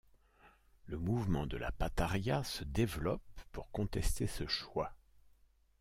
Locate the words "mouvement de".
0.97-1.57